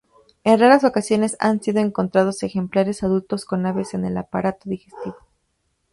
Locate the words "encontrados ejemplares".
1.79-3.03